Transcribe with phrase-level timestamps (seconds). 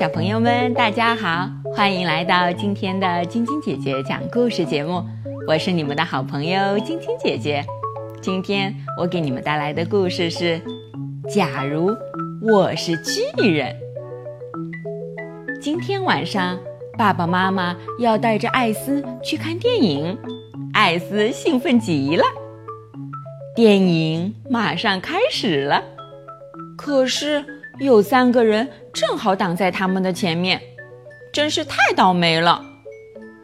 [0.00, 5.04] 小朋友们，大家好，欢迎来到今天的晶晶姐姐讲故事节目。
[5.46, 7.62] 我是你们的好朋友晶晶姐姐。
[8.22, 10.58] 今天我给你们带来的故事是：
[11.28, 11.94] 假如
[12.40, 13.76] 我是巨人。
[15.60, 16.58] 今天晚上，
[16.96, 20.16] 爸爸妈妈要带着艾斯去看电影，
[20.72, 22.24] 艾斯兴奋极了。
[23.54, 25.84] 电影马上开始了，
[26.78, 27.44] 可是
[27.80, 30.60] 有三个人正好挡在他们的前面，
[31.32, 32.64] 真是太倒霉了。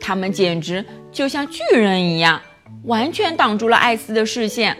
[0.00, 2.40] 他们简直就像巨人一样，
[2.84, 4.76] 完全挡住了艾斯的视线。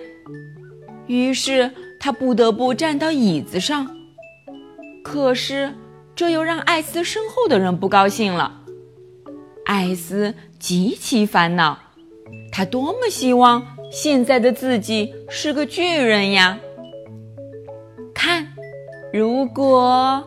[1.06, 1.70] 于是
[2.00, 3.88] 他不得不站到椅子上。
[5.04, 5.72] 可是
[6.14, 8.60] 这又让艾斯身后的人不高兴了。
[9.66, 11.78] 艾斯极其烦恼，
[12.50, 13.66] 他多么希望。
[13.90, 16.58] 现在的自己是个巨人呀！
[19.12, 20.26] 如果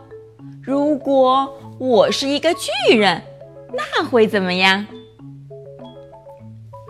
[0.61, 3.19] 如果我是一个巨人，
[3.73, 4.85] 那会怎么样？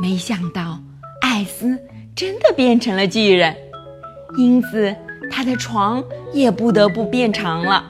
[0.01, 0.77] 没想到
[1.21, 1.79] 艾斯
[2.13, 3.55] 真的变成了巨人，
[4.37, 4.93] 因此
[5.31, 7.85] 他的床也不得不变长了。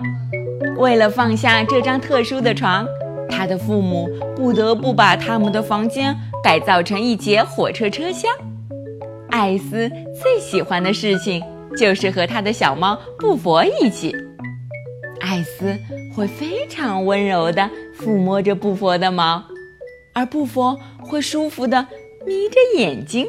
[0.77, 2.85] 为了放下这张特殊的床，
[3.27, 8.31] 他的父母不得不把他们的房间改造成一节火车车厢。
[9.31, 9.89] 艾斯
[10.21, 11.43] 最喜欢的事情
[11.77, 14.15] 就是和他的小猫布佛一起。
[15.21, 15.77] 艾斯
[16.15, 19.43] 会非常温柔地抚摸着布佛的毛，
[20.13, 21.87] 而布佛会舒服地
[22.25, 23.27] 眯着眼睛。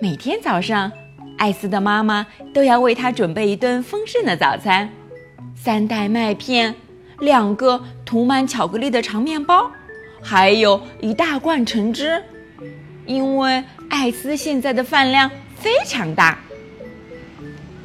[0.00, 0.90] 每天早上，
[1.38, 4.90] 艾斯的妈妈都要为他准备一顿丰盛的早餐：
[5.54, 6.74] 三袋麦片，
[7.18, 9.70] 两个涂满巧克力的长面包，
[10.22, 12.22] 还有一大罐橙汁。
[13.06, 16.38] 因为艾斯现在的饭量非常大。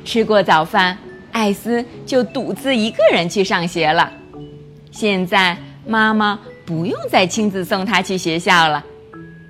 [0.10, 0.98] 吃过早饭，
[1.32, 4.12] 艾斯就独自一个人去上学了。
[4.90, 5.56] 现在
[5.86, 8.84] 妈妈不用再亲自送他去学校了，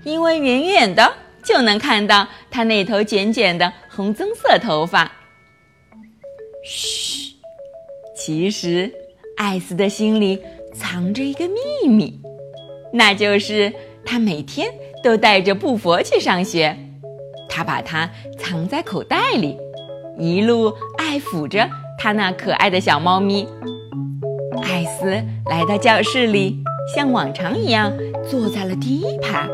[0.04, 1.10] 因为远远的
[1.46, 5.10] 就能看到他那头卷卷的红棕色头发。
[6.66, 7.36] 嘘，
[8.14, 8.92] 其实
[9.38, 10.38] 艾斯的心里
[10.74, 12.20] 藏着一个秘密，
[12.92, 13.72] 那就是
[14.06, 14.70] 他每天。
[15.02, 16.78] 都带着布佛去上学，
[17.48, 19.58] 他把它藏在口袋里，
[20.20, 23.48] 一路爱抚着他那可爱的小猫咪。
[24.62, 25.06] 艾斯
[25.50, 26.62] 来到教室里，
[26.94, 27.92] 像往常一样
[28.30, 29.48] 坐在了第一排，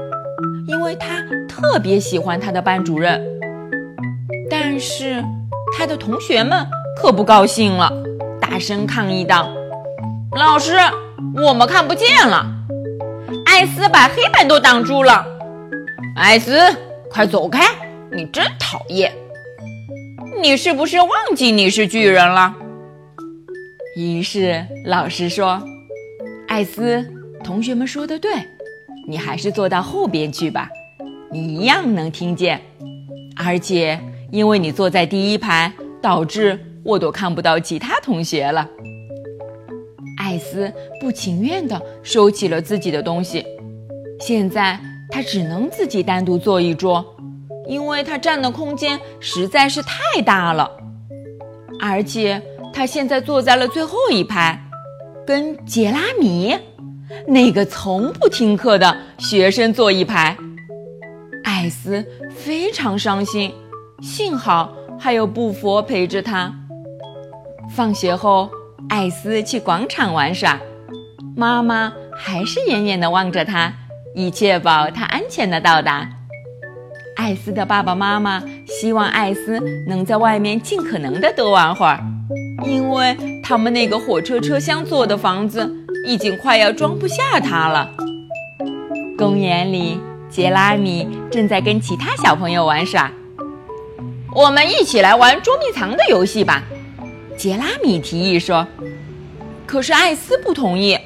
[0.67, 3.21] 因为他特别喜欢他的班主任。
[4.49, 5.23] 但是
[5.77, 6.65] 他的同学们
[6.97, 7.91] 可不高兴了，
[8.41, 9.49] 大声抗议道
[10.35, 10.73] ：“老师，
[11.35, 12.45] 我们看不见了，
[13.45, 15.25] 艾斯把黑板都挡住了。”
[16.17, 16.59] 艾斯，
[17.09, 17.61] 快走开！
[18.11, 19.13] 你真讨厌。
[20.41, 22.53] 你是不是忘记你是巨人了？
[23.95, 25.61] 于是老师说
[26.47, 27.05] ：“艾斯，
[27.43, 28.31] 同学们说的对，
[29.07, 30.69] 你还是坐到后边去吧，
[31.31, 32.61] 你一样能听见。
[33.37, 33.99] 而且
[34.31, 38.69] 因为你坐在第一排，导致我都看不到其他同学了。”
[40.19, 43.45] 艾斯不情愿地收起了自己的东西，
[44.19, 44.79] 现在。
[45.11, 47.05] 他只能自己单独坐一桌，
[47.67, 50.69] 因为他占的空间实在是太大了。
[51.79, 52.41] 而且
[52.73, 54.59] 他现在坐在了最后一排，
[55.25, 56.55] 跟杰拉米
[57.27, 60.37] 那个从不听课的学生坐一排。
[61.43, 63.53] 艾斯非常伤心，
[64.01, 66.53] 幸好还有布佛陪着他。
[67.69, 68.49] 放学后，
[68.89, 70.59] 艾斯去广场玩耍，
[71.35, 73.73] 妈妈还是远远地望着他。
[74.15, 76.09] 以确保他安全的到达。
[77.15, 81.99] 艾斯的爸爸妈妈希望艾斯能在外面尽可能的多玩会儿，
[82.65, 85.73] 因为他们那个火车车厢做的房子
[86.05, 87.89] 已经快要装不下他了。
[89.17, 93.09] 公园里，杰拉米正在跟其他小朋友玩耍。
[94.33, 96.63] 我们一起来玩捉迷藏的游戏吧，
[97.37, 98.67] 杰拉米提议说。
[99.65, 100.97] 可是艾斯不同意，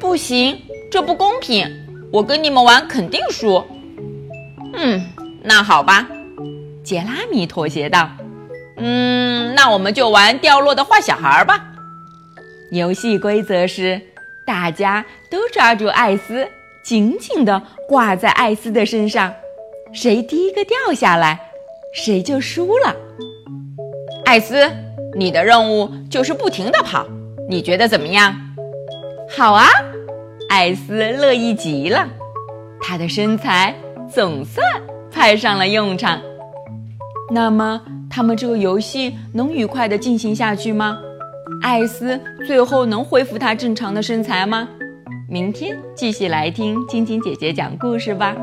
[0.00, 0.58] 不行，
[0.90, 1.66] 这不公平。
[2.12, 3.64] 我跟你们玩肯定输。
[4.76, 5.02] 嗯，
[5.42, 6.06] 那好吧，
[6.82, 8.10] 杰拉米妥协道。
[8.76, 11.64] 嗯，那我们就玩掉落的坏小孩吧。
[12.70, 14.00] 游戏规则是，
[14.44, 16.48] 大家都抓住艾斯，
[16.84, 19.32] 紧紧地挂在艾斯的身上，
[19.92, 21.38] 谁第一个掉下来，
[21.94, 22.94] 谁就输了。
[24.24, 24.68] 艾斯，
[25.16, 27.06] 你的任务就是不停地跑，
[27.48, 28.34] 你觉得怎么样？
[29.36, 29.68] 好啊。
[30.50, 32.06] 艾斯乐意极了，
[32.80, 33.74] 他的身材
[34.14, 34.64] 总算
[35.10, 36.20] 派上了用场。
[37.32, 40.96] 那么，他们这个游戏能愉快地进行下去吗？
[41.62, 44.68] 艾斯最后能恢复她正常的身材吗？
[45.28, 48.36] 明天继续来听晶晶姐姐讲故事吧。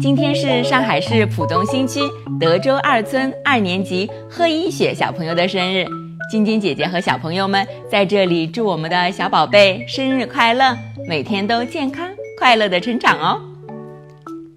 [0.00, 2.00] 今天是上海市浦东新区
[2.38, 5.84] 德州二村二年级贺一雪小朋友的生日，
[6.30, 10.76] 晶晶姐姐和小朋友们在这里祝我们的小宝贝生日快乐，
[11.08, 12.08] 每天都健康
[12.38, 13.40] 快乐的成长哦。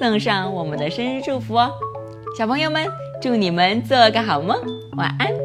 [0.00, 1.70] 送上我们的生日祝福哦。
[2.34, 4.58] 小朋友们，祝你们做个好梦，
[4.96, 5.39] 晚安。